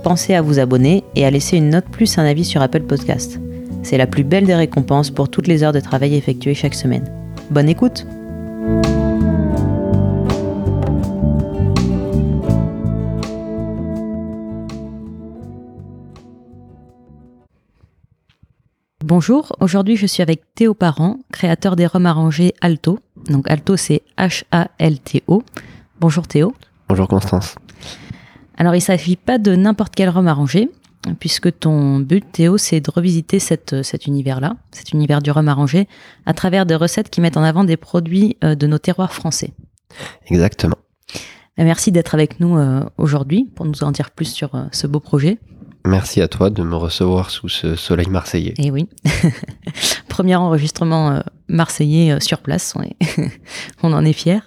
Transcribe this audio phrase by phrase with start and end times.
[0.00, 3.38] pensez à vous abonner et à laisser une note plus un avis sur Apple Podcast.
[3.82, 7.10] C'est la plus belle des récompenses pour toutes les heures de travail effectuées chaque semaine.
[7.50, 8.06] Bonne écoute
[19.02, 23.00] Bonjour, aujourd'hui je suis avec Théo Parent, créateur des rhums arrangés Alto.
[23.28, 25.42] Donc Alto c'est H-A-L-T-O.
[25.98, 26.54] Bonjour Théo.
[26.88, 27.56] Bonjour Constance.
[28.60, 30.68] Alors il ne s'agit pas de n'importe quel rhum arrangé,
[31.18, 35.88] puisque ton but Théo c'est de revisiter cette, cet univers-là, cet univers du rhum arrangé,
[36.26, 39.54] à travers des recettes qui mettent en avant des produits euh, de nos terroirs français.
[40.26, 40.76] Exactement.
[41.56, 45.00] Merci d'être avec nous euh, aujourd'hui pour nous en dire plus sur euh, ce beau
[45.00, 45.38] projet.
[45.86, 48.52] Merci à toi de me recevoir sous ce soleil marseillais.
[48.58, 48.90] Et oui,
[50.08, 52.96] premier enregistrement marseillais sur place, on, est
[53.82, 54.42] on en est fiers.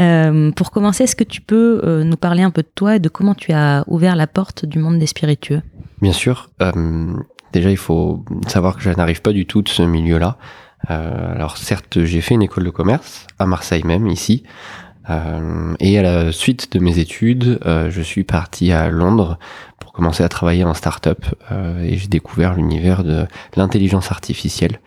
[0.00, 2.98] Euh, pour commencer, est-ce que tu peux euh, nous parler un peu de toi et
[2.98, 5.62] de comment tu as ouvert la porte du monde des spiritueux?
[6.00, 6.48] Bien sûr.
[6.62, 7.12] euh,
[7.52, 10.36] déjà, il faut savoir que je n'arrive pas du tout de ce milieu-là.
[10.88, 14.44] Alors certes, j'ai fait une école de commerce à Marseille même, ici.
[15.10, 19.38] Et à la suite de mes études, je suis parti à Londres
[19.78, 21.26] pour commencer à travailler en start-up
[21.82, 24.80] et j'ai découvert l'univers de l'intelligence artificielle.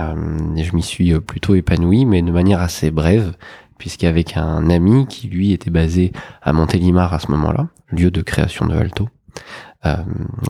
[0.00, 0.14] Euh,
[0.56, 3.34] et je m'y suis plutôt épanoui, mais de manière assez brève,
[3.78, 8.66] puisqu'avec un ami qui lui était basé à Montélimar à ce moment-là, lieu de création
[8.66, 9.08] de Alto,
[9.84, 9.96] euh,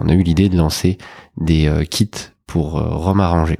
[0.01, 0.99] on a eu l'idée de lancer
[1.37, 2.11] des euh, kits
[2.47, 3.59] pour euh, rhum arrangé.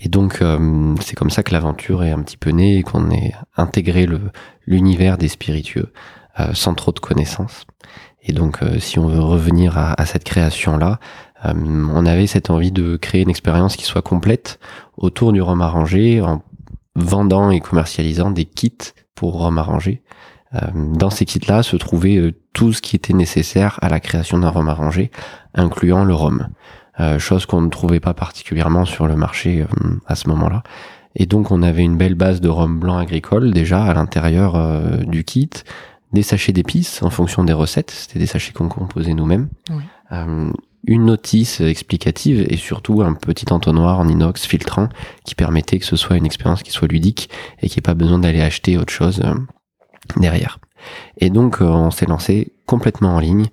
[0.00, 3.10] Et donc euh, c'est comme ça que l'aventure est un petit peu née et qu'on
[3.10, 4.06] ait intégré
[4.66, 5.92] l'univers des spiritueux
[6.52, 7.64] sans trop de connaissances.
[8.22, 11.00] Et donc si on veut revenir à, cette création là,
[11.42, 14.60] on avait cette envie de créer une expérience qui soit complète
[14.96, 16.40] autour du rhum arrangé en
[16.94, 20.02] vendant et commercialisant des kits pour rhum arrangé.
[20.54, 24.38] Euh, dans ces kits-là se trouvait euh, tout ce qui était nécessaire à la création
[24.38, 25.10] d'un rhum arrangé,
[25.54, 26.48] incluant le rhum.
[27.00, 29.66] Euh, chose qu'on ne trouvait pas particulièrement sur le marché euh,
[30.06, 30.62] à ce moment-là.
[31.14, 34.56] Et donc on avait une belle base de rhum blanc agricole déjà à l'intérieur
[35.06, 35.50] du kit,
[36.12, 39.82] des sachets d'épices en fonction des recettes, c'était des sachets qu'on composait nous-mêmes, Oui.
[40.12, 40.50] Euh,
[40.88, 44.88] une notice explicative et surtout un petit entonnoir en inox filtrant
[45.24, 47.28] qui permettait que ce soit une expérience qui soit ludique
[47.60, 49.34] et qu'il n'y ait pas besoin d'aller acheter autre chose euh,
[50.16, 50.58] derrière.
[51.18, 53.46] Et donc euh, on s'est lancé complètement en ligne.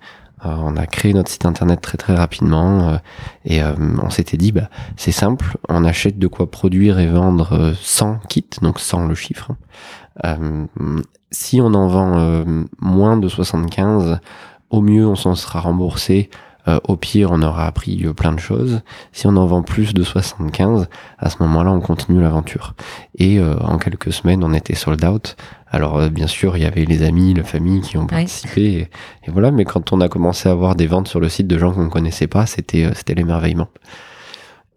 [0.44, 2.98] Euh, on a créé notre site internet très très rapidement
[3.44, 7.74] et on s'était dit bah c'est simple, on achète de quoi produire et vendre euh,
[7.78, 9.52] 100 kits, donc 100 le chiffre.
[11.30, 12.44] Si on en vend
[12.80, 14.20] moins de 75,
[14.70, 16.30] au mieux on s'en sera remboursé.
[16.68, 18.80] Euh, au pire, on aura appris euh, plein de choses.
[19.12, 20.88] Si on en vend plus de 75,
[21.18, 22.74] à ce moment-là, on continue l'aventure.
[23.18, 25.36] Et euh, en quelques semaines, on était sold out.
[25.70, 28.80] Alors euh, bien sûr, il y avait les amis, la famille qui ont participé, et,
[29.26, 29.50] et voilà.
[29.50, 31.84] Mais quand on a commencé à avoir des ventes sur le site de gens qu'on
[31.84, 33.68] ne connaissait pas, c'était euh, c'était l'émerveillement.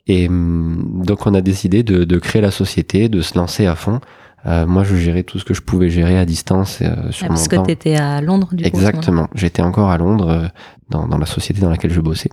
[0.07, 3.75] Et hum, donc on a décidé de, de créer la société, de se lancer à
[3.75, 4.01] fond.
[4.45, 7.29] Euh, moi, je gérais tout ce que je pouvais gérer à distance euh, sur Ah,
[7.29, 7.63] mon Parce que temps.
[7.63, 8.69] tu étais à Londres du coup.
[8.69, 8.89] ce moment-là.
[8.89, 9.27] Exactement.
[9.35, 10.47] J'étais encore à Londres, euh,
[10.89, 12.29] dans, dans la société dans laquelle je bossais.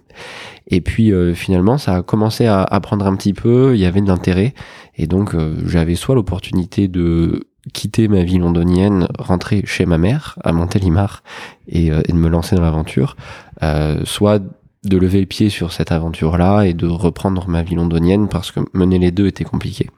[0.68, 3.74] Et puis euh, finalement, ça a commencé à, à prendre un petit peu.
[3.74, 4.54] Il y avait de l'intérêt,
[4.96, 10.38] et donc euh, j'avais soit l'opportunité de quitter ma vie londonienne, rentrer chez ma mère
[10.44, 11.24] à Montélimar
[11.68, 13.16] et, euh, et de me lancer dans l'aventure,
[13.64, 14.40] euh, soit
[14.84, 18.60] de lever le pied sur cette aventure-là et de reprendre ma vie londonienne parce que
[18.72, 19.90] mener les deux était compliqué.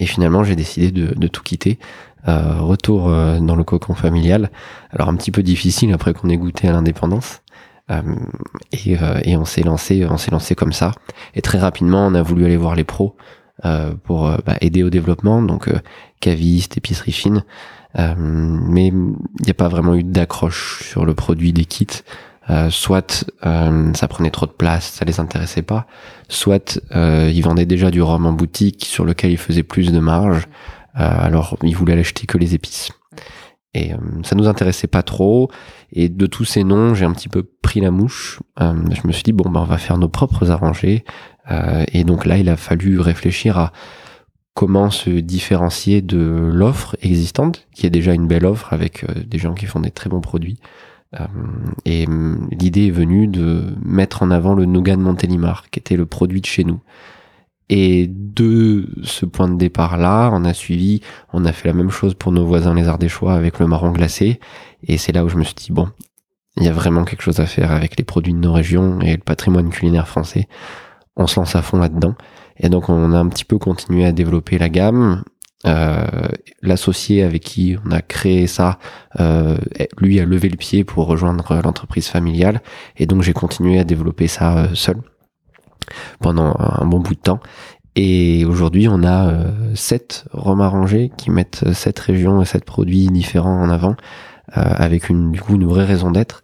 [0.00, 1.78] Et finalement, j'ai décidé de, de tout quitter.
[2.26, 4.50] Euh, retour euh, dans le cocon familial.
[4.90, 7.42] Alors un petit peu difficile après qu'on ait goûté à l'indépendance.
[7.90, 8.00] Euh,
[8.72, 10.92] et, euh, et on s'est lancé, on s'est lancé comme ça.
[11.34, 13.16] Et très rapidement, on a voulu aller voir les pros
[13.64, 15.78] euh, pour euh, bah, aider au développement, donc euh,
[16.20, 17.44] caviste, épicerie fine.
[17.98, 18.94] Euh, mais il
[19.44, 21.86] n'y a pas vraiment eu d'accroche sur le produit des kits.
[22.50, 25.86] Euh, soit euh, ça prenait trop de place, ça les intéressait pas,
[26.28, 29.98] soit euh, ils vendaient déjà du rhum en boutique sur lequel ils faisaient plus de
[29.98, 30.46] marge,
[30.98, 32.90] euh, alors ils voulaient acheter que les épices.
[33.72, 35.50] Et euh, ça nous intéressait pas trop.
[35.90, 38.40] Et de tous ces noms, j'ai un petit peu pris la mouche.
[38.60, 41.04] Euh, je me suis dit bon ben on va faire nos propres arrangés.
[41.92, 43.72] Et donc là, il a fallu réfléchir à
[44.54, 49.52] comment se différencier de l'offre existante, qui est déjà une belle offre avec des gens
[49.52, 50.58] qui font des très bons produits.
[51.84, 55.96] Et hum, l'idée est venue de mettre en avant le nougat de Montélimar, qui était
[55.96, 56.80] le produit de chez nous.
[57.70, 61.00] Et de ce point de départ-là, on a suivi,
[61.32, 64.38] on a fait la même chose pour nos voisins les Ardéchois avec le marron glacé.
[64.86, 65.88] Et c'est là où je me suis dit, bon,
[66.56, 69.12] il y a vraiment quelque chose à faire avec les produits de nos régions et
[69.12, 70.46] le patrimoine culinaire français.
[71.16, 72.14] On se lance à fond là-dedans.
[72.58, 75.24] Et donc on a un petit peu continué à développer la gamme.
[75.66, 76.28] Euh,
[76.62, 78.78] L'associé avec qui on a créé ça,
[79.20, 79.58] euh,
[79.98, 82.62] lui a levé le pied pour rejoindre l'entreprise familiale.
[82.96, 84.96] Et donc j'ai continué à développer ça euh, seul
[86.20, 87.40] pendant un bon bout de temps.
[87.96, 89.32] Et aujourd'hui, on a
[89.74, 93.94] sept rhums arrangés qui mettent sept régions et sept produits différents en avant,
[94.48, 96.42] avec du coup une vraie raison d'être.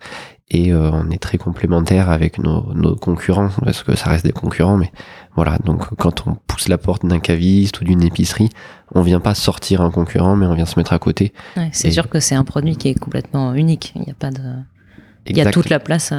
[0.52, 4.32] Et euh, on est très complémentaires avec nos, nos, concurrents, parce que ça reste des
[4.32, 4.90] concurrents, mais
[5.36, 5.58] voilà.
[5.64, 8.50] Donc quand on pousse la porte d'un caviste ou d'une épicerie,
[8.92, 11.32] on vient pas sortir un concurrent, mais on vient se mettre à côté.
[11.56, 13.92] Ouais, c'est sûr que c'est un produit qui est complètement unique.
[13.94, 14.40] Il n'y a pas de,
[15.26, 16.12] il y a toute la place.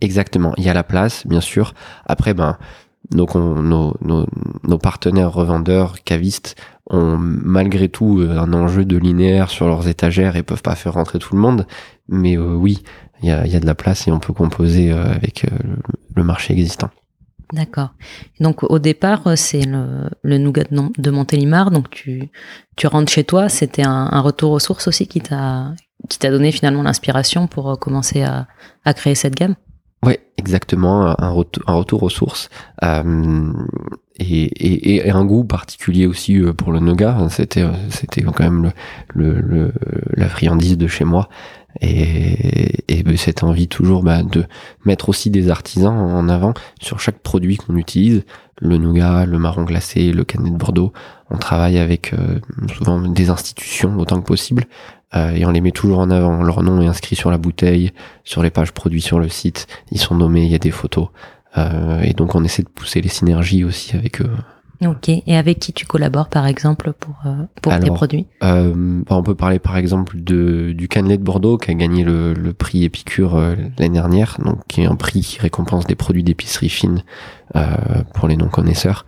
[0.00, 1.74] Exactement, il y a la place, bien sûr.
[2.06, 2.58] Après, ben,
[3.14, 4.26] nos, nos, nos,
[4.62, 6.56] nos partenaires revendeurs, cavistes,
[6.88, 10.94] ont malgré tout euh, un enjeu de linéaire sur leurs étagères et peuvent pas faire
[10.94, 11.66] rentrer tout le monde.
[12.08, 12.84] Mais euh, oui,
[13.22, 15.46] il y a, y a, de la place et on peut composer euh, avec
[16.14, 16.90] le marché existant.
[17.52, 17.90] D'accord.
[18.40, 21.70] Donc au départ, c'est le, le nougat de Montélimar.
[21.70, 22.28] Donc tu,
[22.74, 23.48] tu rentres chez toi.
[23.48, 25.72] C'était un, un, retour aux sources aussi qui t'a
[26.08, 28.46] qui t'a donné finalement l'inspiration pour commencer à,
[28.84, 29.54] à créer cette gamme?
[30.04, 32.48] Ouais, exactement, un, retour, un retour aux sources.
[32.84, 33.52] Euh,
[34.18, 37.18] et, et, et, un goût particulier aussi euh, pour le nougat.
[37.30, 38.72] C'était, euh, c'était quand même
[39.14, 39.72] le, le,
[40.14, 41.28] la friandise de chez moi.
[41.82, 44.44] Et, et ben, cette envie toujours bah, de
[44.86, 48.24] mettre aussi des artisans en avant sur chaque produit qu'on utilise.
[48.58, 50.92] Le nougat, le marron glacé, le canet de Bordeaux.
[51.28, 52.38] On travaille avec euh,
[52.78, 54.64] souvent des institutions autant que possible
[55.14, 56.42] euh, et on les met toujours en avant.
[56.42, 57.92] Leur nom est inscrit sur la bouteille,
[58.24, 59.66] sur les pages produits sur le site.
[59.92, 61.08] Ils sont nommés, il y a des photos.
[61.58, 64.30] Euh, et donc on essaie de pousser les synergies aussi avec eux.
[64.84, 65.08] Ok.
[65.08, 68.26] Et avec qui tu collabores par exemple pour euh, pour tes produits?
[68.44, 72.04] euh, bah, On peut parler par exemple de du cannelé de Bordeaux qui a gagné
[72.04, 75.94] le, le prix Épicure euh, l'année dernière, donc qui est un prix qui récompense des
[75.94, 77.02] produits d'épicerie fine
[77.56, 77.62] euh,
[78.12, 79.06] pour les non connaisseurs.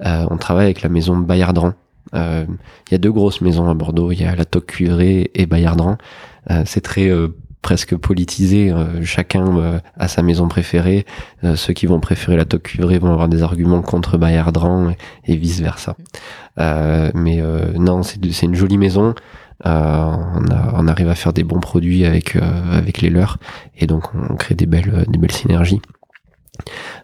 [0.00, 1.72] on travaille avec la maison Bayardran
[2.14, 2.46] euh,
[2.88, 4.12] il y a deux grosses maisons à Bordeaux.
[4.12, 5.98] Il y a la Toque Cuivrée et Bayardran.
[6.50, 7.28] Euh, c'est très euh,
[7.62, 8.72] presque politisé.
[9.02, 11.06] chacun a sa maison préférée.
[11.56, 14.92] ceux qui vont préférer la Toque Cuivrée vont avoir des arguments contre Bayardran
[15.24, 15.96] et, vice versa.
[16.56, 17.42] mais
[17.76, 19.14] non, c'est une jolie maison.
[19.64, 23.38] on, a, on, arrive à faire des bons produits avec avec les leurs
[23.76, 25.82] et donc on crée des belles des belles synergies.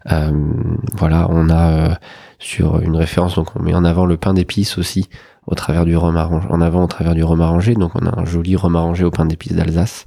[0.06, 1.98] voilà, on a
[2.44, 3.34] sur une référence.
[3.34, 5.08] Donc on met en avant le pain d'épices aussi
[5.46, 7.74] au travers du rhum en avant au travers du rhum arrangé.
[7.74, 10.06] Donc on a un joli rhum arrangé au pain d'épices d'Alsace.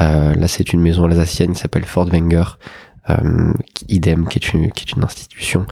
[0.00, 2.44] Euh, là c'est une maison alsacienne qui s'appelle Fort Wenger,
[3.10, 3.52] euh,
[3.88, 5.66] idem qui est une qui est une institution.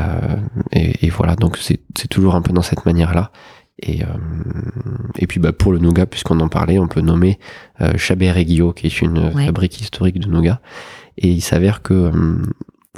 [0.00, 0.36] Euh,
[0.72, 3.30] et, et, voilà donc c'est c'est toujours un peu dans cette manière là.
[3.82, 4.06] Et, euh,
[5.18, 7.38] et puis bah, pour le nougat, puisqu'on en parlait, on peut nommer
[7.80, 10.60] euh, Chabert et Guillot, qui est une fabrique historique de nougat.
[11.18, 12.42] Et il s'avère que euh,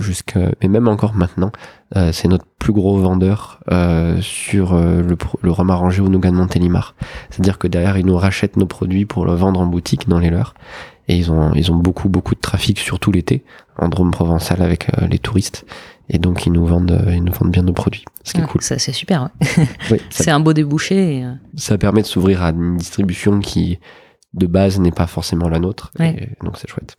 [0.00, 1.52] jusqu'à mais même encore maintenant
[1.96, 6.30] euh, c'est notre plus gros vendeur euh, sur euh, le, le rhum arrangé au nougat
[6.30, 6.94] de Montélimar.
[7.30, 10.08] C'est à dire que derrière ils nous rachètent nos produits pour le vendre en boutique
[10.08, 10.54] dans les leurs.
[11.06, 13.44] Et ils ont ils ont beaucoup beaucoup de trafic surtout l'été
[13.78, 15.66] en Drôme provençal avec euh, les touristes.
[16.08, 18.46] Et donc ils nous vendent euh, ils nous vendent bien nos produits ce qui est
[18.46, 18.62] cool.
[18.62, 19.30] ça c'est super
[19.90, 21.26] oui, c'est un beau débouché et...
[21.56, 23.78] ça permet de s'ouvrir à une distribution qui
[24.32, 25.92] de base n'est pas forcément la nôtre.
[25.98, 26.32] Ouais.
[26.40, 26.96] et donc c'est chouette.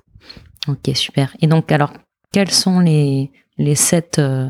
[0.67, 1.35] Ok super.
[1.41, 1.91] Et donc alors
[2.35, 4.49] quels sont les, les sept, euh,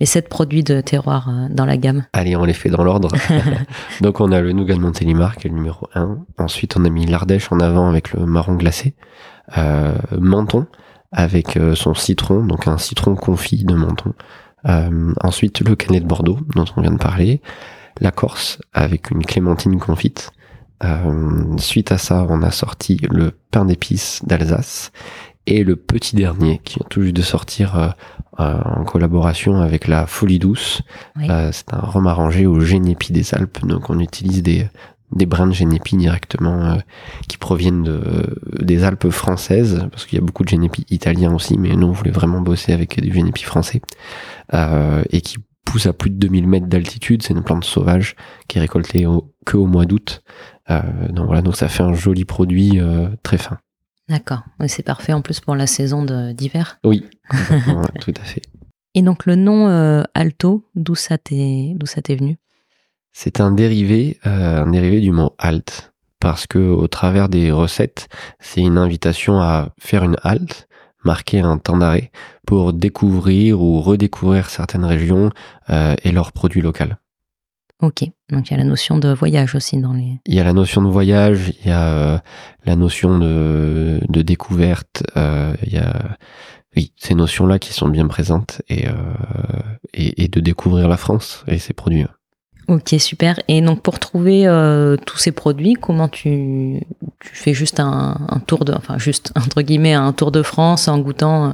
[0.00, 2.04] les sept produits de terroir euh, dans la gamme?
[2.12, 3.10] Allez, on les fait dans l'ordre.
[4.00, 6.18] Donc, on a le nougat de Montélimar, qui est le numéro 1.
[6.38, 8.96] Ensuite, on a mis l'Ardèche en avant avec le marron glacé.
[9.56, 10.66] Euh, Menton,
[11.12, 14.12] avec son citron, donc un citron confit de Menton.
[15.22, 17.40] Ensuite, le canet de Bordeaux, dont on vient de parler.
[18.00, 20.32] La Corse, avec une clémentine confite.
[21.58, 24.90] Suite à ça, on a sorti le pain d'épices d'Alsace
[25.46, 27.88] et le petit dernier qui vient tout juste de sortir euh,
[28.40, 30.82] euh, en collaboration avec la Folie Douce.
[31.16, 31.26] Oui.
[31.30, 34.68] Euh, c'est un rhum arrangé au génépi des Alpes, donc on utilise des
[35.12, 36.76] des brins de génépi directement euh,
[37.28, 38.02] qui proviennent de,
[38.60, 41.92] des Alpes françaises, parce qu'il y a beaucoup de génépi italiens aussi, mais nous on
[41.92, 43.80] voulait vraiment bosser avec du génépi français,
[44.54, 48.16] euh, et qui pousse à plus de 2000 mètres d'altitude, c'est une plante sauvage
[48.48, 50.22] qui est récoltée au, que au mois d'août.
[50.70, 52.80] Euh, donc voilà, donc ça fait un joli produit
[53.22, 53.58] très fin.
[54.08, 56.78] D'accord, c'est parfait en plus pour la saison d'hiver.
[56.84, 57.04] Oui,
[58.00, 58.42] tout à fait.
[58.94, 62.38] Et donc le nom euh, Alto, d'où ça t'est d'où ça t'est venu?
[63.12, 65.92] C'est un dérivé, euh, un dérivé du mot alt.
[66.20, 68.08] parce que au travers des recettes,
[68.40, 70.66] c'est une invitation à faire une halte,
[71.04, 72.10] marquer un temps d'arrêt
[72.46, 75.30] pour découvrir ou redécouvrir certaines régions
[75.70, 76.84] euh, et leurs produits locaux.
[77.82, 80.18] Ok, donc il y a la notion de voyage aussi dans les...
[80.24, 82.18] Il y a la notion de voyage, il y a euh,
[82.64, 86.16] la notion de, de découverte, euh, il y a
[86.74, 88.92] oui, ces notions-là qui sont bien présentes et, euh,
[89.94, 92.06] et, et, de découvrir la France et ses produits.
[92.68, 93.38] Ok, super.
[93.48, 96.80] Et donc pour trouver euh, tous ces produits, comment tu,
[97.20, 100.88] tu fais juste un, un, tour de, enfin juste entre guillemets un tour de France
[100.88, 101.52] en goûtant euh,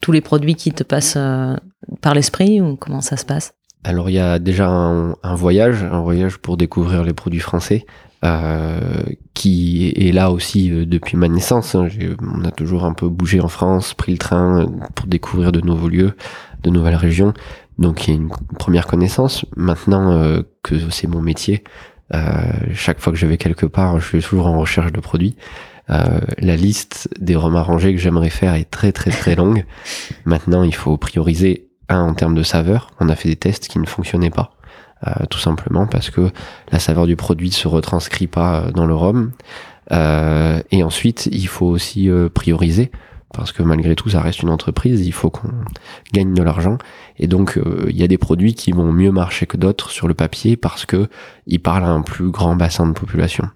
[0.00, 1.56] tous les produits qui te passent euh,
[2.00, 3.52] par l'esprit ou comment ça se passe?
[3.86, 7.86] Alors il y a déjà un, voyage, un voyage pour découvrir les produits français.
[8.24, 8.80] Euh,
[9.34, 11.74] qui est là aussi euh, depuis ma naissance.
[11.74, 11.88] Hein.
[12.20, 15.90] On a toujours un peu bougé en France, pris le train pour découvrir de nouveaux
[15.90, 16.16] lieux,
[16.62, 17.34] de nouvelles régions.
[17.78, 19.44] Donc il y a une première connaissance.
[19.54, 21.62] Maintenant euh, que c'est mon métier,
[22.14, 25.36] euh, chaque fois que je vais quelque part, je suis toujours en recherche de produits.
[25.90, 29.64] Euh, la liste des rhums arrangés que j'aimerais faire est très très très longue.
[30.24, 32.90] Maintenant, il faut prioriser un en termes de saveur.
[33.00, 34.52] On a fait des tests qui ne fonctionnaient pas.
[35.06, 36.30] Euh, tout simplement parce que
[36.72, 39.32] la saveur du produit se retranscrit pas dans le rhum.
[39.92, 42.90] Euh, et ensuite, il faut aussi prioriser
[43.36, 45.50] parce que malgré tout, ça reste une entreprise, il faut qu'on
[46.12, 46.78] gagne de l'argent.
[47.18, 50.08] Et donc, euh, il y a des produits qui vont mieux marcher que d'autres sur
[50.08, 51.08] le papier parce que
[51.46, 53.48] ils parlent à un plus grand bassin de population.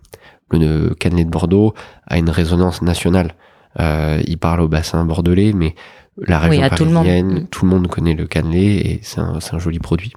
[0.52, 1.75] Le cannelé de Bordeaux
[2.06, 3.34] a une résonance nationale.
[3.78, 5.76] Euh, il parle au bassin bordelais, mais
[6.26, 7.50] la région parisienne, tout le, monde.
[7.50, 10.12] tout le monde connaît le cannelé et c'est un, un, joli produit.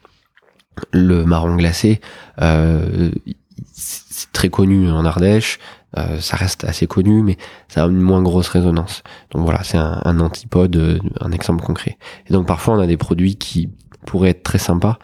[0.91, 2.01] Le marron glacé,
[2.41, 3.11] euh,
[3.73, 5.59] c'est très connu en Ardèche.
[5.97, 9.03] Euh, ça reste assez connu, mais ça a une moins grosse résonance.
[9.31, 11.97] Donc voilà, c'est un, un, antipode, euh, un exemple concret.
[12.27, 13.69] Et donc parfois on a des produits qui
[14.05, 14.97] pourraient être très sympas,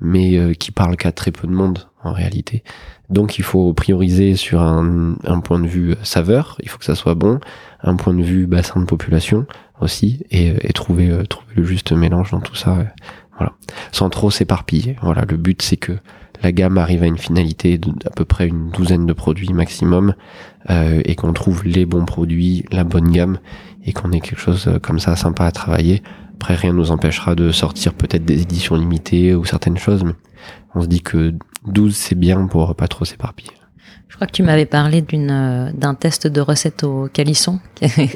[0.00, 2.62] mais euh, qui parlent qu'à très peu de monde en réalité.
[3.10, 6.94] Donc il faut prioriser sur un, un, point de vue saveur, il faut que ça
[6.94, 7.40] soit bon,
[7.88, 9.46] un point de vue bassin de population
[9.80, 12.78] aussi, et, trouver, trouver le juste mélange dans tout ça.
[13.38, 13.52] Voilà,
[13.92, 14.96] sans trop s'éparpiller.
[15.02, 15.92] Voilà, le but c'est que
[16.42, 20.14] la gamme arrive à une finalité d'à peu près une douzaine de produits maximum
[20.70, 23.38] euh, et qu'on trouve les bons produits, la bonne gamme
[23.84, 26.02] et qu'on ait quelque chose euh, comme ça sympa à travailler.
[26.34, 30.12] Après, rien ne nous empêchera de sortir peut-être des éditions limitées ou certaines choses, mais
[30.74, 31.34] on se dit que
[31.66, 33.52] 12 c'est bien pour pas trop s'éparpiller.
[34.08, 37.58] Je crois que tu m'avais parlé d'une euh, d'un test de recette au calisson.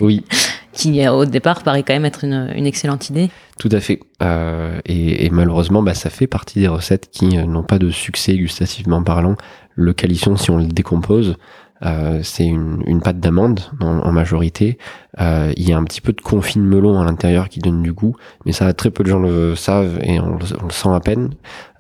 [0.01, 0.25] Oui.
[0.73, 3.31] qui au départ paraît quand même être une, une excellente idée.
[3.59, 4.01] Tout à fait.
[4.23, 7.91] Euh, et, et, malheureusement, bah, ça fait partie des recettes qui euh, n'ont pas de
[7.91, 9.37] succès gustativement parlant.
[9.75, 11.37] Le calisson, si on le décompose,
[11.85, 14.79] euh, c'est une, une, pâte d'amande en, majorité.
[15.21, 17.83] Euh, il y a un petit peu de confit de melon à l'intérieur qui donne
[17.83, 20.89] du goût, mais ça, très peu de gens le savent et on, on le sent
[20.91, 21.31] à peine.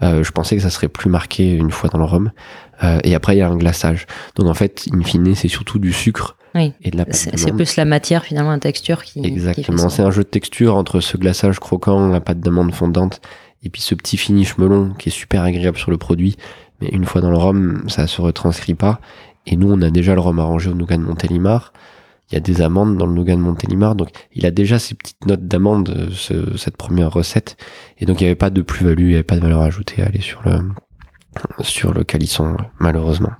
[0.02, 2.30] Euh, je pensais que ça serait plus marqué une fois dans le rhum.
[2.82, 4.06] Euh, et après, il y a un glaçage.
[4.36, 6.72] Donc en fait, in fine, c'est surtout du sucre oui.
[6.82, 9.24] et de la pâte C'est plus la matière, finalement, la texture qui.
[9.24, 9.88] Exactement.
[9.88, 13.20] C'est un jeu de texture entre ce glaçage croquant, la pâte d'amande fondante,
[13.62, 16.36] et puis ce petit finish melon qui est super agréable sur le produit.
[16.80, 19.00] Mais une fois dans le rhum, ça se retranscrit pas.
[19.46, 21.72] Et nous, on a déjà le rhum arrangé au nougat de Montélimar.
[22.30, 24.94] Il y a des amandes dans le nougat de Montélimar, donc il a déjà ces
[24.94, 27.56] petites notes d'amande, ce, cette première recette.
[27.98, 30.02] Et donc il n'y avait pas de plus-value, il n'y avait pas de valeur ajoutée
[30.02, 30.60] à aller sur le,
[31.62, 33.32] sur le calisson, malheureusement.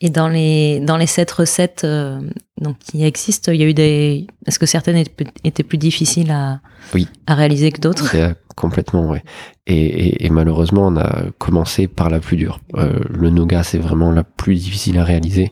[0.00, 2.20] Et dans les dans les sept recettes euh,
[2.60, 5.04] donc qui existent, il y a eu des est-ce que certaines
[5.44, 6.60] étaient plus difficiles à
[6.94, 7.06] oui.
[7.26, 8.14] à réaliser que d'autres?
[8.56, 9.18] Complètement, oui.
[9.66, 12.60] Et, et, et, malheureusement, on a commencé par la plus dure.
[12.76, 15.50] Euh, le nougat, c'est vraiment la plus difficile à réaliser.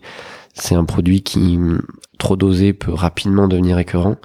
[0.53, 1.59] C'est un produit qui,
[2.19, 4.17] trop dosé, peut rapidement devenir écœurant.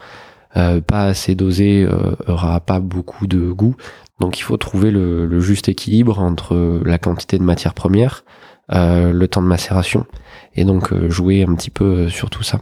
[0.58, 3.76] Euh, pas assez dosé euh, aura pas beaucoup de goût.
[4.20, 8.24] Donc il faut trouver le, le juste équilibre entre la quantité de matière première,
[8.70, 10.06] le temps de macération,
[10.56, 12.60] et donc euh, jouer un petit peu euh, sur tout ça.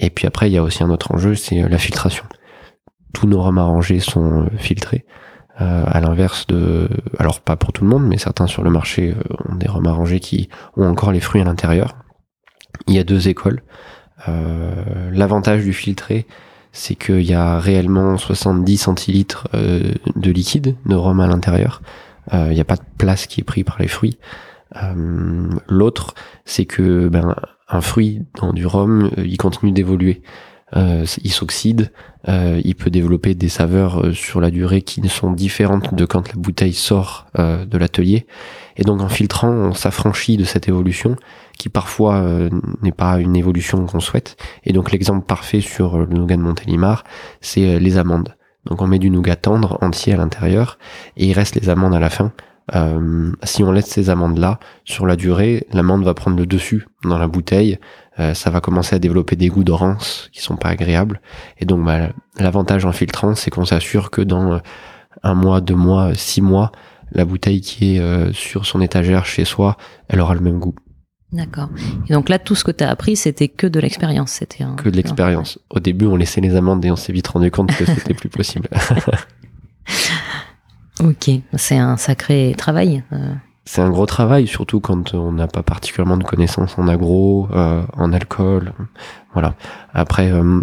[0.00, 2.24] et puis après, il y a aussi un autre enjeu, c'est la filtration.
[3.12, 5.04] Tous nos rhums arrangés sont filtrés.
[5.58, 6.88] à l'inverse de,
[7.18, 9.14] alors pas pour tout le monde, mais certains sur le marché
[9.48, 11.96] ont des rhums arrangés qui ont encore les fruits à l'intérieur.
[12.88, 13.62] Il y a deux écoles.
[14.26, 16.26] L'avantage du filtré,
[16.76, 21.80] c'est qu'il y a réellement 70 centilitres euh, de liquide de rhum à l'intérieur.
[22.34, 24.18] Euh, il n'y a pas de place qui est pris par les fruits.
[24.74, 27.34] Euh, l'autre, c'est que ben,
[27.68, 30.22] un fruit dans du rhum, il continue d'évoluer.
[30.74, 31.92] il s'oxyde,
[32.28, 36.34] il peut développer des saveurs sur la durée qui ne sont différentes de quand la
[36.34, 38.26] bouteille sort de l'atelier.
[38.76, 41.16] Et donc en filtrant, on s'affranchit de cette évolution
[41.58, 42.50] qui parfois euh,
[42.82, 44.36] n'est pas une évolution qu'on souhaite.
[44.64, 47.04] Et donc l'exemple parfait sur le nougat de Montélimar,
[47.40, 48.34] c'est euh, les amandes.
[48.66, 50.78] Donc on met du nougat tendre entier à l'intérieur
[51.16, 52.32] et il reste les amandes à la fin
[52.74, 57.18] euh, si on laisse ces amandes-là, sur la durée, l'amande va prendre le dessus dans
[57.18, 57.78] la bouteille,
[58.18, 59.72] euh, ça va commencer à développer des goûts de
[60.32, 61.20] qui sont pas agréables.
[61.58, 62.08] Et donc bah,
[62.38, 64.58] l'avantage en filtrant, c'est qu'on s'assure que dans euh,
[65.22, 66.72] un mois, deux mois, six mois,
[67.12, 69.76] la bouteille qui est sur son étagère chez soi,
[70.08, 70.74] elle aura le même goût.
[71.32, 71.68] D'accord.
[72.08, 74.32] Et donc là, tout ce que tu as appris, c'était que de l'expérience.
[74.32, 75.58] C'était que de l'expérience.
[75.70, 78.28] Au début, on laissait les amandes et on s'est vite rendu compte que c'était plus
[78.28, 78.68] possible.
[81.02, 83.02] ok, c'est un sacré travail.
[83.12, 83.34] Euh.
[83.64, 87.82] C'est un gros travail, surtout quand on n'a pas particulièrement de connaissances en agro, euh,
[87.94, 88.72] en alcool.
[89.32, 89.54] Voilà.
[89.92, 90.60] Après, euh,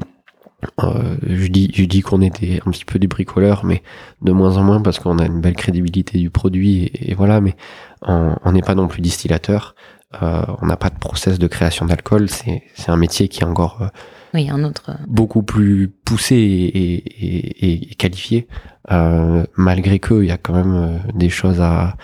[1.28, 3.84] je dis, je dis qu'on était un petit peu des bricoleurs, mais
[4.22, 7.42] de moins en moins parce qu'on a une belle crédibilité du produit et, voilà.
[7.42, 7.56] Mais
[8.04, 9.76] on n'est pas non plus distillateur.
[10.22, 12.30] on n'a pas de process de création d'alcool.
[12.30, 13.90] C'est un métier qui est encore
[14.34, 14.90] oui, un autre.
[14.90, 14.96] Euh.
[15.08, 18.48] Beaucoup plus poussé et, et, et qualifié.
[18.92, 21.96] Euh, malgré que il y a quand même euh, des choses à,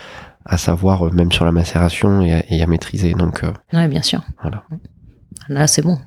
[0.45, 3.13] à savoir, même sur la macération et à, et à maîtriser.
[3.13, 3.43] Donc.
[3.73, 4.21] ouais, bien sûr.
[4.41, 4.63] Voilà.
[5.49, 5.97] Là, c'est bon.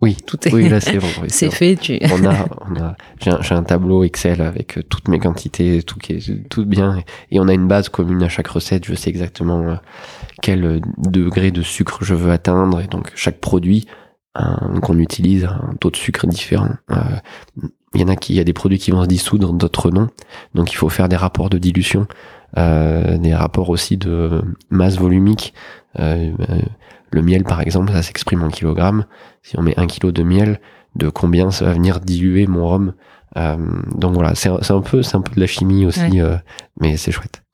[0.00, 0.54] Oui, tout est.
[0.54, 1.08] Oui, là c'est bon.
[1.26, 1.76] c'est fait.
[1.76, 1.98] Tu...
[2.04, 2.96] on a, on a.
[3.20, 7.40] J'ai un, un, tableau Excel avec toutes mes quantités, tout qui est tout bien, et
[7.40, 8.86] on a une base commune à chaque recette.
[8.86, 9.78] Je sais exactement
[10.40, 13.86] quel degré de sucre je veux atteindre, et donc chaque produit
[14.34, 16.70] qu'on utilise un taux de sucre différent.
[16.90, 16.96] Euh,
[17.94, 19.90] il y en a qui, il y a des produits qui vont se dissoudre, d'autres
[19.90, 20.08] non.
[20.54, 22.06] Donc il faut faire des rapports de dilution,
[22.56, 25.52] euh, des rapports aussi de masse volumique.
[25.98, 26.30] Euh,
[27.10, 29.04] le miel, par exemple, ça s'exprime en kilogrammes.
[29.42, 30.60] Si on met un kilo de miel,
[30.94, 32.92] de combien ça va venir diluer mon rhum?
[33.36, 36.20] donc voilà, c'est un peu, c'est un peu de la chimie aussi,
[36.80, 37.44] mais c'est chouette.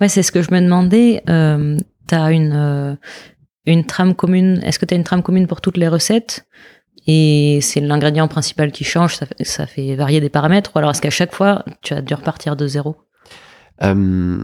[0.00, 1.22] Ouais, c'est ce que je me demandais.
[1.28, 2.96] Euh, T'as une
[3.72, 4.60] une trame commune.
[4.62, 6.46] Est-ce que tu as une trame commune pour toutes les recettes?
[7.06, 11.10] Et c'est l'ingrédient principal qui change, ça fait, varier des paramètres, ou alors est-ce qu'à
[11.10, 12.96] chaque fois, tu as dû repartir de zéro?
[13.82, 14.42] Euh,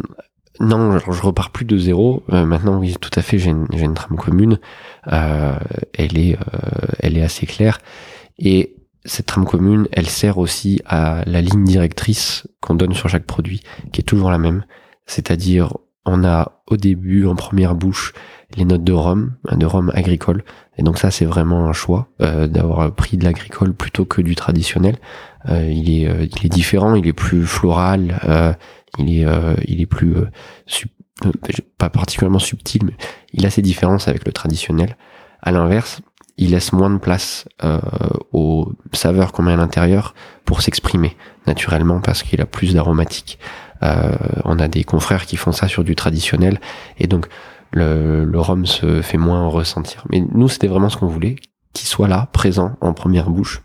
[0.61, 2.23] Non, je, repars plus de zéro.
[2.33, 4.61] Euh, maintenant, oui, tout à fait, j'ai une, trame commune.
[5.13, 5.57] Euh,
[5.95, 6.39] elle, est,
[7.01, 7.79] elle est assez claire.
[8.39, 13.27] Et cette trame commune, elle sert aussi à la ligne directrice qu'on donne sur chaque
[13.27, 14.65] produit, qui est toujours la même.
[15.07, 18.13] C'est-à-dire, on a au début, en première bouche,
[18.57, 20.45] les notes de rhum, de rhum agricole.
[20.77, 24.35] Et donc ça, c'est vraiment un choix euh, d'avoir pris de l'agricole plutôt que du
[24.35, 24.97] traditionnel.
[25.49, 28.53] Euh, il est, euh, il différent, il est plus floral, euh,
[28.99, 30.15] il est, euh, il est plus
[31.79, 32.95] pas particulièrement subtil, mais
[33.33, 34.97] il a ses différences avec le traditionnel.
[35.41, 36.01] À l'inverse,
[36.37, 37.47] il laisse moins de place
[38.33, 43.39] aux saveurs qu'on met à l'intérieur pour s'exprimer naturellement parce qu'il a plus d'aromatique.
[43.83, 46.61] On a des confrères qui font ça sur du traditionnel
[46.99, 47.27] et donc
[47.73, 50.05] le, le rhum se fait moins ressentir.
[50.11, 51.37] Mais nous, c'était vraiment ce qu'on voulait,
[51.73, 53.63] qu'il soit là, présent en première bouche.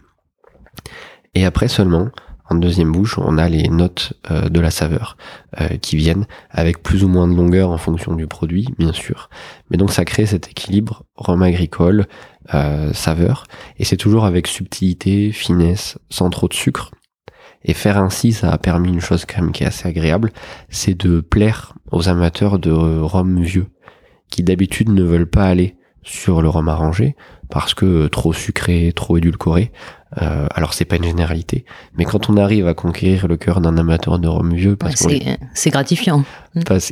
[1.36, 2.10] Et après seulement,
[2.49, 5.17] en deuxième bouche, on a les notes euh, de la saveur
[5.60, 9.30] euh, qui viennent avec plus ou moins de longueur en fonction du produit, bien sûr.
[9.69, 12.08] Mais donc ça crée cet équilibre rhum agricole,
[12.53, 13.43] euh, saveur,
[13.77, 16.91] et c'est toujours avec subtilité, finesse, sans trop de sucre.
[17.67, 20.32] Et faire ainsi, ça a permis une chose quand même qui est assez agréable,
[20.69, 23.67] c'est de plaire aux amateurs de rhum vieux
[24.30, 27.15] qui d'habitude ne veulent pas aller sur le rhum arrangé
[27.49, 29.71] parce que trop sucré, trop édulcoré.
[30.21, 31.65] Euh, alors c'est pas une généralité,
[31.97, 34.95] mais quand on arrive à conquérir le cœur d'un amateur de rhum vieux, parce
[35.53, 36.23] c'est gratifiant.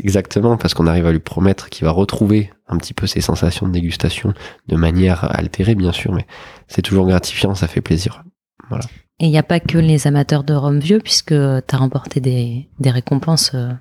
[0.04, 3.68] Exactement, parce qu'on arrive à lui promettre qu'il va retrouver un petit peu ses sensations
[3.68, 4.34] de dégustation
[4.68, 6.26] de manière altérée, bien sûr, mais
[6.68, 8.24] c'est toujours gratifiant, ça fait plaisir.
[8.70, 8.86] Voilà.
[9.20, 12.20] Et il n'y a pas que les amateurs de rhum vieux, puisque tu as remporté
[12.20, 13.72] des, des récompenses euh,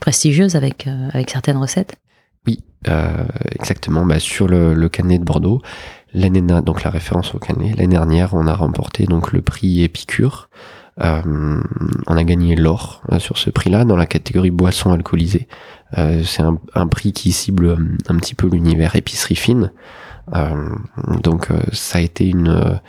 [0.00, 1.96] prestigieuses avec, euh, avec certaines recettes.
[2.46, 4.04] Oui, euh, exactement.
[4.04, 5.62] Bah, sur le, le Canet de Bordeaux,
[6.12, 10.50] l'année donc la référence au Canet, l'année dernière, on a remporté donc le prix Épicure.
[11.00, 11.62] Euh,
[12.06, 15.48] on a gagné l'or sur ce prix-là dans la catégorie boisson alcoolisée.
[15.96, 17.78] Euh, c'est un, un, prix qui cible
[18.08, 19.72] un petit peu l'univers épicerie fine.
[21.22, 22.80] donc ça a été une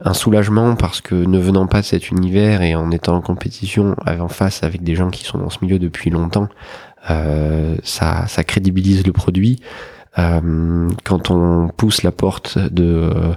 [0.00, 3.94] un soulagement parce que ne venant pas de cet univers et en étant en compétition
[4.06, 6.48] en face avec des gens qui sont dans ce milieu depuis longtemps,
[7.10, 9.60] euh, ça, ça crédibilise le produit.
[10.18, 13.32] Euh, quand on pousse la porte de euh,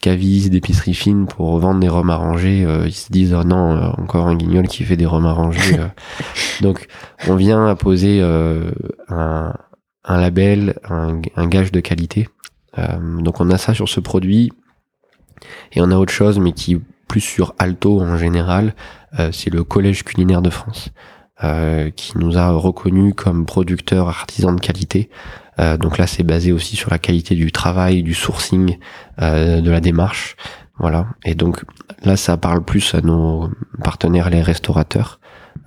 [0.00, 4.34] cavis, d'épicerie fine pour vendre des rhums arrangés, ils se disent oh non, encore un
[4.34, 5.76] guignol qui fait des rhums arrangés.
[6.60, 6.88] Donc
[7.28, 9.54] on vient à poser un,
[10.04, 12.28] un, label, un, un, gage de qualité.
[12.76, 14.52] donc on a ça sur ce produit
[15.72, 18.74] et on a autre chose, mais qui plus sur Alto en général,
[19.30, 20.90] c'est le Collège culinaire de France.
[21.42, 25.10] Euh, qui nous a reconnu comme producteur artisan de qualité.
[25.58, 28.78] Euh, donc là, c'est basé aussi sur la qualité du travail, du sourcing,
[29.20, 30.36] euh, de la démarche.
[30.78, 31.06] Voilà.
[31.24, 31.64] Et donc
[32.04, 33.50] là, ça parle plus à nos
[33.82, 35.18] partenaires, les restaurateurs.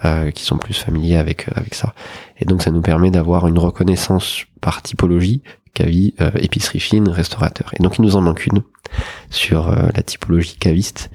[0.05, 1.93] euh, qui sont plus familiers avec avec ça.
[2.37, 5.41] Et donc ça nous permet d'avoir une reconnaissance par typologie,
[5.77, 7.71] cavi, épicerie fine, restaurateur.
[7.77, 8.61] Et donc il nous en manque une
[9.29, 11.09] sur la typologie caviste.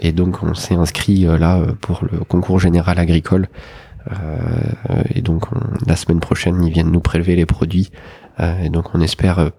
[0.00, 3.48] et donc on s'est inscrit là pour le concours général agricole.
[5.14, 5.44] et donc
[5.86, 7.90] la semaine prochaine, ils viennent nous prélever les produits.
[8.38, 9.50] et donc on espère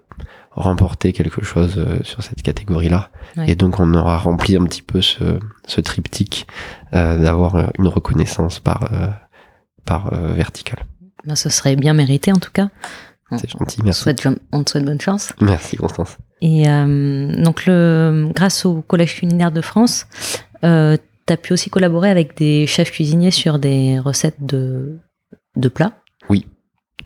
[0.58, 3.10] remporter quelque chose euh, sur cette catégorie-là.
[3.46, 6.46] Et donc on aura rempli un petit peu ce, ce triptyque
[6.92, 8.90] euh, d'avoir euh, une reconnaissance par,
[9.84, 10.84] par verticale.
[11.24, 12.68] Ben, ce serait bien mérité en tout cas.
[13.36, 14.08] C'est gentil, merci.
[14.52, 15.32] On te souhaite bonne chance.
[15.40, 16.16] Merci Constance.
[16.40, 20.06] Et donc le, grâce au Collège culinaire de France,
[20.64, 24.98] euh, tu as pu aussi collaborer avec des chefs cuisiniers sur des recettes de,
[25.56, 25.92] de plats?
[26.30, 26.46] Oui,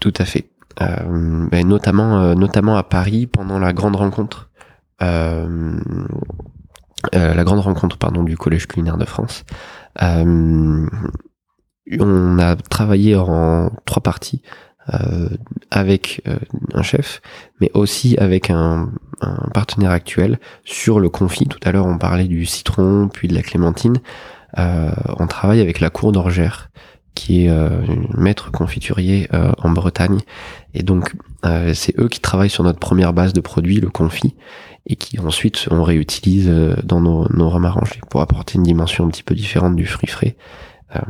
[0.01, 0.49] tout à fait.
[0.81, 4.51] Euh, ben, notamment, euh, notamment à Paris pendant la grande rencontre.
[5.03, 5.79] Euh,
[7.13, 9.45] la grande rencontre pardon du Collège culinaire de France.
[10.01, 10.87] on
[12.39, 14.43] a travaillé en trois parties
[15.71, 16.23] avec
[16.75, 17.23] un chef,
[17.61, 18.91] mais aussi avec un,
[19.21, 21.47] un, partenaire actuel sur le confit.
[21.47, 23.99] Tout à l'heure, on parlait du citron, puis de la clémentine.
[24.57, 26.71] on travaille avec la cour d'Orgère,
[27.15, 27.83] qui est euh,
[28.17, 30.21] maître confiturier euh, en Bretagne.
[30.75, 31.15] Et donc,
[31.45, 34.35] euh, c'est eux qui travaillent sur notre première base de produits, le confit,
[34.87, 36.51] et qui ensuite on réutilise
[36.83, 37.51] dans nos, nos
[38.11, 40.37] pour apporter une dimension un petit peu différente du fruit frais.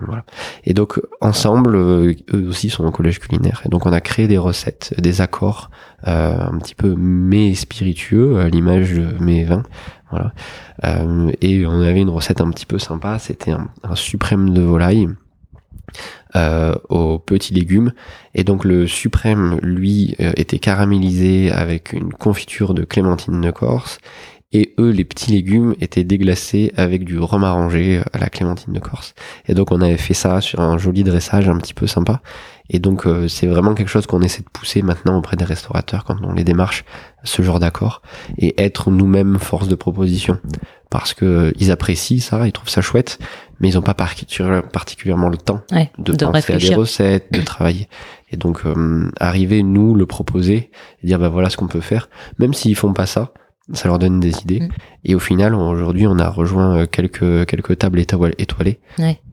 [0.06, 0.24] Voilà.
[0.64, 2.16] Et donc ensemble, eux
[2.48, 3.62] aussi sont au collège culinaire.
[3.66, 5.70] Et donc on a créé des recettes, des accords
[6.04, 9.62] un petit peu mais spiritueux, à l'image de mes vins.
[10.10, 10.32] Voilà.
[11.40, 15.08] et on avait une recette un petit peu sympa, c'était un, suprême de volaille
[16.34, 17.92] euh, aux petits légumes.
[18.34, 23.98] Et donc le suprême, lui, euh, était caramélisé avec une confiture de clémentine de Corse.
[24.52, 28.78] Et eux, les petits légumes, étaient déglacés avec du rhum arrangé à la clémentine de
[28.80, 29.14] Corse.
[29.48, 32.20] Et donc on avait fait ça sur un joli dressage un petit peu sympa.
[32.68, 36.04] Et donc euh, c'est vraiment quelque chose qu'on essaie de pousser maintenant auprès des restaurateurs
[36.04, 36.84] quand on les démarche,
[37.24, 38.02] ce genre d'accord,
[38.38, 40.38] et être nous-mêmes force de proposition.
[40.90, 43.18] Parce que ils apprécient ça, ils trouvent ça chouette,
[43.60, 45.62] mais ils n'ont pas particulièrement le temps
[45.98, 47.88] de, penser à des recettes, de travailler.
[48.30, 50.70] Et donc euh, arriver nous le proposer
[51.02, 53.32] et dire bah voilà ce qu'on peut faire, même s'ils font pas ça,
[53.72, 54.60] ça leur donne des idées.
[54.60, 54.68] Mm.
[55.04, 58.78] Et au final, aujourd'hui, on a rejoint euh, quelques quelques tables étoilées.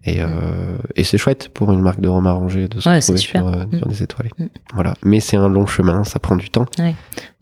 [0.05, 3.47] Et, euh, et c'est chouette pour une marque de rhum arrangé de se retrouver sur,
[3.47, 3.77] euh, mm.
[3.77, 4.31] sur, des étoilés.
[4.37, 4.45] Mm.
[4.73, 4.93] Voilà.
[5.03, 6.65] Mais c'est un long chemin, ça prend du temps.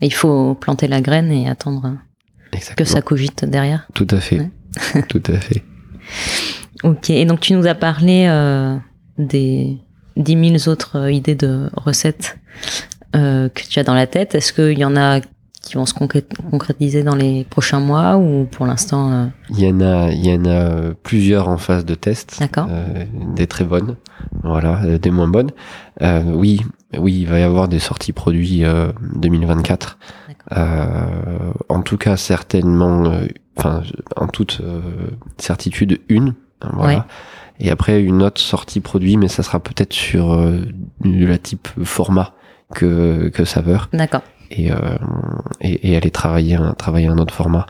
[0.00, 1.96] Il faut planter la graine et attendre
[2.76, 3.86] que ça cogite derrière.
[3.94, 4.50] Tout à fait.
[5.08, 5.62] Tout à fait.
[6.82, 7.10] Ok.
[7.10, 8.76] Et donc tu nous as parlé euh,
[9.18, 9.78] des
[10.16, 12.38] 10 000 autres idées de recettes
[13.12, 14.34] que tu as dans la tête.
[14.34, 15.20] Est-ce qu'il y en a
[15.68, 19.80] qui vont se concrétiser dans les prochains mois ou pour l'instant euh, Il y en
[19.80, 22.36] a, il y en a plusieurs en phase de test.
[22.40, 22.66] D'accord.
[22.70, 23.04] Euh,
[23.34, 23.96] des très bonnes,
[24.42, 25.50] voilà, euh, des moins bonnes.
[26.02, 26.60] Euh, oui,
[26.96, 28.64] oui, il va y avoir des sorties produits
[29.16, 29.98] 2024.
[30.50, 33.12] en tout cas, certainement,
[33.56, 33.82] enfin,
[34.16, 34.62] en toute
[35.36, 36.34] certitude, une.
[36.62, 37.06] Hein, voilà.
[37.60, 40.40] Et après une autre sortie produit, mais ça sera peut-être sur
[41.04, 42.34] la type format
[42.74, 43.88] que que saveur.
[43.92, 44.76] D'accord et, euh,
[45.60, 47.66] et, et, aller travailler un, travailler un autre format.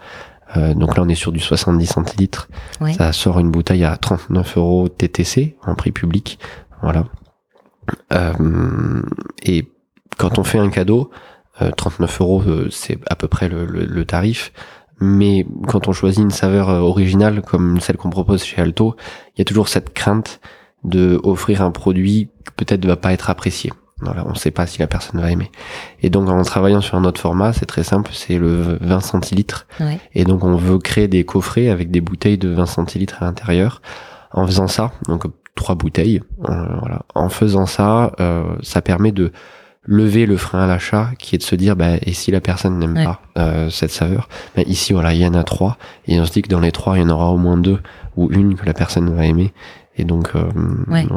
[0.57, 2.49] Euh, donc là, on est sur du 70 centilitres.
[2.97, 6.39] Ça sort une bouteille à 39 euros TTC en prix public.
[6.83, 7.05] Voilà.
[8.13, 9.03] Euh,
[9.43, 9.69] et
[10.17, 11.11] quand on fait un cadeau,
[11.77, 14.53] 39 euros, c'est à peu près le, le, tarif.
[15.01, 18.95] Mais quand on choisit une saveur originale comme celle qu'on propose chez Alto,
[19.35, 20.41] il y a toujours cette crainte
[20.85, 23.73] de offrir un produit qui peut-être ne va pas être apprécié.
[24.01, 25.51] Voilà, on ne sait pas si la personne va aimer.
[26.03, 29.67] Et donc en travaillant sur un autre format, c'est très simple, c'est le 20 centilitres.
[30.15, 33.83] Et donc on veut créer des coffrets avec des bouteilles de 20 centilitres à l'intérieur.
[34.33, 37.03] En faisant ça, donc trois bouteilles, euh, voilà.
[37.15, 39.33] En faisant ça, euh, ça permet de
[39.83, 42.79] lever le frein à l'achat, qui est de se dire, bah, et si la personne
[42.79, 46.27] n'aime pas euh, cette saveur, bah, ici voilà, il y en a trois, et on
[46.27, 47.81] se dit que dans les trois, il y en aura au moins deux
[48.17, 49.53] ou une que la personne va aimer,
[49.99, 50.49] et donc, euh,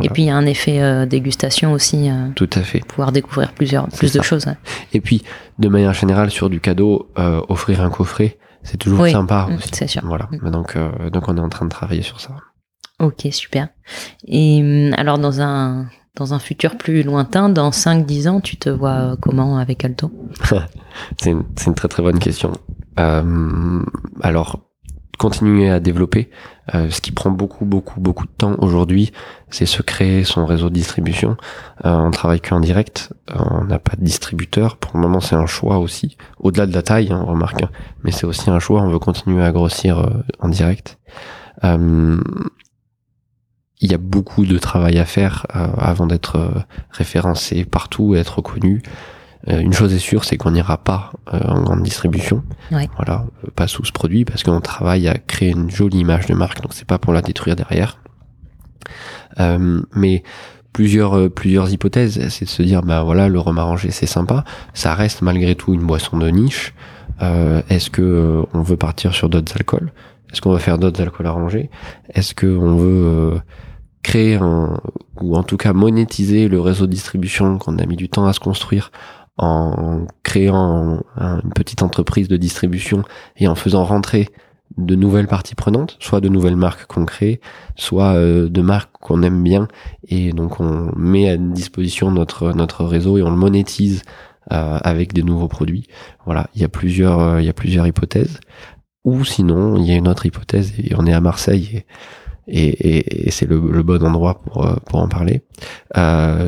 [0.01, 2.09] Et puis il y a un effet euh, dégustation aussi.
[2.09, 2.79] Euh, Tout à fait.
[2.79, 4.45] Pouvoir découvrir plusieurs, plus de choses.
[4.93, 5.23] Et puis,
[5.59, 10.01] de manière générale, sur du cadeau, offrir un coffret, c'est toujours sympa mmh, C'est sûr.
[10.05, 10.27] Voilà.
[10.31, 10.49] Mmh.
[10.49, 10.77] Donc,
[11.11, 12.31] donc on est en train de travailler sur ça.
[12.99, 13.69] Ok, super.
[14.27, 18.69] Et hum, alors dans un dans un futur plus lointain, dans 5-10 ans, tu te
[18.69, 20.11] vois comment avec Alto?
[21.17, 22.51] C'est une, une, très très bonne question.
[22.97, 24.59] alors,
[25.21, 26.31] continuer à développer.
[26.73, 29.11] Euh, ce qui prend beaucoup, beaucoup, beaucoup de temps aujourd'hui,
[29.51, 31.37] c'est se créer son réseau de distribution.
[31.85, 34.77] Euh, on travaille qu'en direct, euh, on n'a pas de distributeur.
[34.77, 36.17] Pour le moment, c'est un choix aussi.
[36.39, 37.69] Au-delà de la taille, hein, on remarque, hein.
[38.03, 38.81] mais c'est aussi un choix.
[38.81, 40.97] On veut continuer à grossir en direct.
[41.61, 42.19] il
[43.83, 48.83] il y a beaucoup de travail à faire avant d'être référencé partout et être reconnu.
[49.47, 52.43] Une chose est sûre, c'est qu'on n'ira pas en grande distribution.
[52.95, 53.25] Voilà,
[53.55, 56.73] pas sous ce produit parce qu'on travaille à créer une jolie image de marque, donc
[56.73, 57.97] c'est pas pour la détruire derrière.
[59.95, 60.23] mais
[60.73, 62.27] plusieurs euh, plusieurs hypothèses.
[62.29, 65.73] C'est de se dire bah voilà le rhum arrangé c'est sympa, ça reste malgré tout
[65.73, 66.73] une boisson de niche.
[67.21, 69.91] Euh, Est-ce que euh, on veut partir sur d'autres alcools?
[70.31, 71.69] Est-ce qu'on veut faire d'autres alcools arrangés
[72.13, 73.39] Est-ce que on veut euh,
[74.01, 74.79] créer un
[75.19, 78.33] ou en tout cas monétiser le réseau de distribution qu'on a mis du temps à
[78.33, 78.91] se construire
[79.37, 83.03] en créant une petite entreprise de distribution
[83.37, 84.29] et en faisant rentrer
[84.77, 87.41] de nouvelles parties prenantes, soit de nouvelles marques qu'on crée,
[87.75, 89.67] soit euh, de marques qu'on aime bien
[90.07, 94.03] et donc on met à disposition notre notre réseau et on le monétise
[94.51, 95.87] euh, avec des nouveaux produits.
[96.25, 98.39] Voilà, il y a plusieurs euh, il y a plusieurs hypothèses.
[99.03, 101.85] Ou sinon, il y a une autre hypothèse et on est à Marseille
[102.47, 105.41] et, et, et c'est le, le, bon endroit pour pour en parler.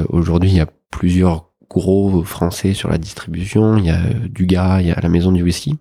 [0.09, 3.77] Aujourd'hui, il y a plusieurs gros français sur la distribution.
[3.77, 5.77] Il y a Dugas, il y a la Maison du Whisky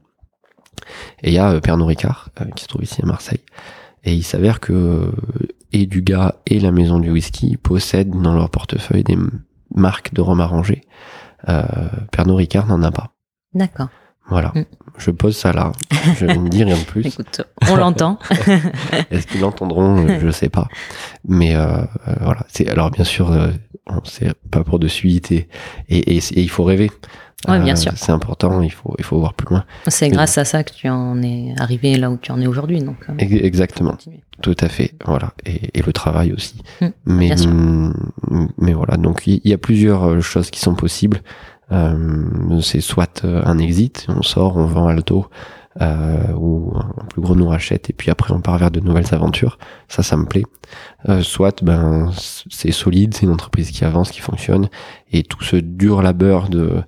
[1.22, 3.40] et il y a euh, Pernod Ricard, euh, qui se trouve ici à Marseille.
[4.04, 5.12] Et il s'avère que euh,
[5.72, 9.16] et Dugas et la maison du whisky possèdent dans leur portefeuille des
[9.74, 10.82] marques de rhum arrangé.
[11.48, 11.62] Euh,
[12.10, 13.12] Pernod Ricard n'en a pas.
[13.54, 13.88] D'accord.
[14.28, 14.52] Voilà.
[14.54, 14.64] Mm.
[14.98, 15.72] Je pose ça là.
[16.18, 17.06] Je ne dis rien de plus.
[17.06, 18.18] Écoute, on l'entend.
[19.10, 20.06] Est-ce qu'ils l'entendront?
[20.20, 20.68] Je sais pas.
[21.26, 21.84] Mais euh,
[22.20, 22.44] voilà.
[22.48, 23.34] C'est alors bien sûr,
[24.04, 25.48] c'est pas pour de suite et,
[25.88, 26.90] et, et il faut rêver.
[27.48, 27.92] Oui, bien euh, sûr.
[27.96, 29.64] C'est important, il faut, il faut voir plus loin.
[29.88, 32.80] C'est grâce à ça que tu en es arrivé là où tu en es aujourd'hui.
[32.80, 32.96] donc.
[33.08, 33.96] Euh, exactement.
[34.40, 34.92] Tout à fait.
[35.04, 35.32] Voilà.
[35.44, 36.56] Et, et le travail aussi.
[36.80, 37.34] Mmh, mais,
[38.58, 38.96] mais voilà.
[38.96, 41.20] Donc, il y, a plusieurs euh, choses qui sont possibles.
[41.72, 45.26] Euh, c'est soit un exit, on sort, on vend Alto,
[45.80, 49.14] euh, ou un plus gros nous rachète, et puis après on part vers de nouvelles
[49.14, 49.58] aventures.
[49.88, 50.44] Ça, ça me plaît.
[51.08, 52.10] Euh, soit, ben,
[52.50, 54.68] c'est solide, c'est une entreprise qui avance, qui fonctionne,
[55.12, 56.82] et tout ce dur labeur de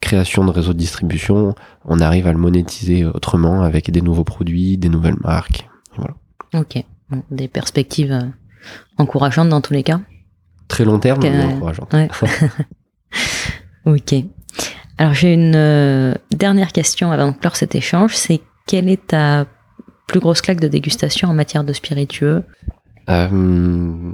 [0.00, 4.78] création de réseau de distribution, on arrive à le monétiser autrement avec des nouveaux produits,
[4.78, 5.68] des nouvelles marques.
[5.96, 6.14] Voilà.
[6.54, 6.82] Ok,
[7.30, 8.24] des perspectives euh,
[8.96, 10.00] encourageantes dans tous les cas.
[10.68, 11.94] Très long terme, mais encourageantes.
[13.84, 14.14] ok.
[14.98, 19.46] Alors j'ai une euh, dernière question avant de clore cet échange, c'est quelle est ta
[20.06, 22.44] plus grosse claque de dégustation en matière de spiritueux?
[23.08, 24.12] Euh,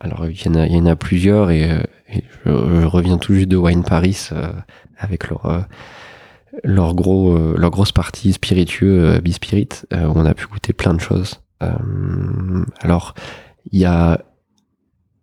[0.00, 1.70] Alors il y, en a, plusieurs et
[2.44, 4.52] je, reviens tout juste de Wine Paris euh,
[4.96, 5.60] avec leur euh,
[6.64, 11.00] leur gros euh, leur grosse partie spiritueux bispirit où on a pu goûter plein de
[11.00, 11.40] choses.
[12.80, 13.14] alors
[13.70, 14.20] il y a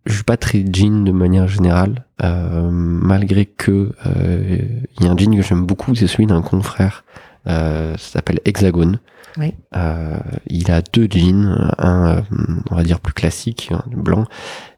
[0.05, 5.35] je suis pas très jean de manière générale, malgré que il y a un jean
[5.35, 7.03] que j'aime beaucoup, c'est celui d'un confrère,
[7.45, 8.99] ça s'appelle Hexagone.
[9.37, 9.53] Oui.
[9.75, 12.23] Euh, il a deux jeans, un
[12.71, 14.25] on va dire plus classique, blanc,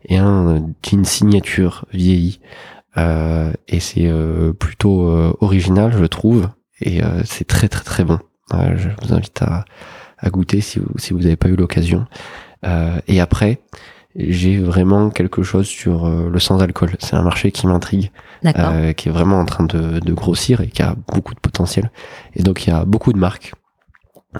[0.06, 2.40] et un jean signature vieilli.
[2.98, 6.50] Euh, et c'est euh, plutôt euh, original, je trouve,
[6.82, 8.20] et euh, c'est très très très bon.
[8.52, 9.66] je vous invite à,
[10.18, 12.06] à goûter si vous si vous n'avez pas eu l'occasion.
[13.08, 13.62] et après,
[14.15, 16.96] j'ai vraiment quelque chose sur le sans alcool.
[17.00, 20.82] C'est un marché qui m'intrigue, qui est vraiment en train de, de grossir et qui
[20.82, 21.91] a beaucoup de potentiel.
[22.36, 23.54] Et donc il y a beaucoup de marques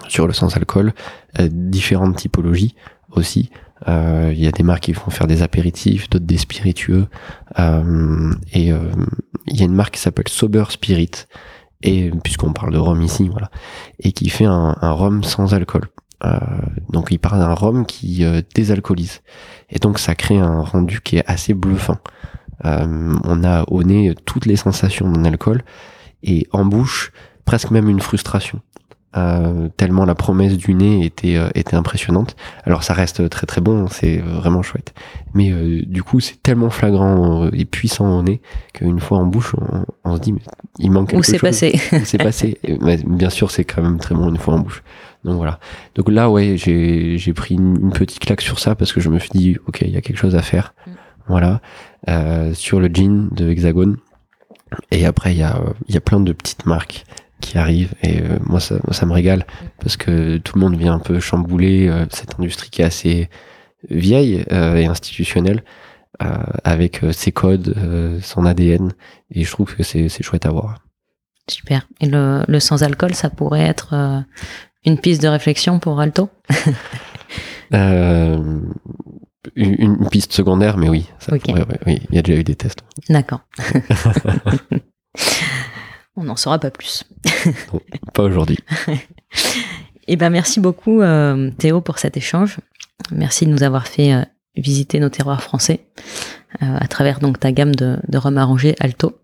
[0.08, 0.94] sur le sans alcool,
[1.40, 2.76] euh, différentes typologies
[3.12, 3.50] aussi.
[3.88, 7.08] Euh, il y a des marques qui vont faire des apéritifs, d'autres des spiritueux.
[7.60, 8.70] Euh, et
[9.48, 11.12] il y a une marque qui s'appelle Sober Spirit,
[11.84, 13.50] et puisqu'on parle de rhum ici, voilà,
[14.00, 15.86] et qui fait un, un rhum sans alcool.
[16.90, 18.26] Donc il parle d'un rhum qui
[18.56, 19.22] désalcoolise.
[19.70, 21.98] Et donc ça crée un rendu qui est assez bluffant.
[22.64, 25.64] on a au nez toutes les sensations d'un alcool,
[26.24, 27.12] et en bouche
[27.46, 28.62] presque même une frustration.
[29.16, 32.36] Euh, tellement la promesse du nez était euh, était impressionnante.
[32.66, 34.94] Alors ça reste très très bon, c'est vraiment chouette.
[35.34, 38.42] Mais euh, du coup, c'est tellement flagrant et puissant au nez
[38.74, 39.56] qu'une fois en bouche,
[40.04, 40.42] on, se dit mais
[40.80, 42.60] il manque quelque Où c'est passé c'est passé.
[42.82, 44.84] Mais bien sûr, c'est quand même très bon une fois en bouche.
[45.24, 45.60] Donc voilà.
[45.96, 49.32] Donc là, ouais, j'ai pris une, petite claque sur ça parce que je me suis
[49.32, 50.74] dit ok, il y a quelque chose à faire.
[50.86, 50.92] Mm.
[51.30, 51.62] Voilà.
[52.54, 53.98] sur le jean de Hexagone.
[54.92, 57.06] Et après, il y a il y a plein de petites marques
[57.42, 59.46] qui arrive et euh, moi ça, ça me régale
[59.80, 63.30] parce que tout le monde vient un peu chambouler euh, cette industrie qui est assez
[63.90, 65.64] vieille euh, et institutionnelle
[66.64, 67.76] avec ses codes,
[68.24, 68.92] son ADN
[69.30, 70.80] et je trouve que c'est chouette à voir.
[71.48, 71.88] Super.
[72.02, 74.26] Et le, le sans-alcool, ça pourrait être
[74.84, 76.32] une piste de réflexion pour Alto?
[79.56, 82.56] Une, une, piste secondaire, mais oui, ça pourrait, oui, il y a déjà eu des
[82.56, 82.82] tests.
[83.10, 83.42] D'accord.
[86.18, 87.06] On n'en saura pas plus.
[88.14, 88.60] pas aujourd'hui.
[90.10, 92.60] Eh ben merci beaucoup euh, Théo pour cet échange.
[93.12, 94.22] Merci de nous avoir fait euh,
[94.56, 95.82] visiter nos terroirs français
[96.64, 99.20] euh, à travers donc ta gamme de, de rhum arrangé Alto.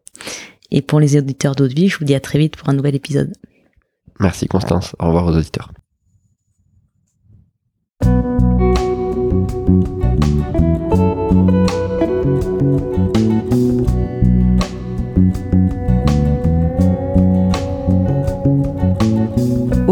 [0.72, 2.74] Et pour les auditeurs d'eau de vie, je vous dis à très vite pour un
[2.74, 3.34] nouvel épisode.
[4.20, 4.94] Merci Constance.
[5.00, 5.72] Au revoir aux auditeurs.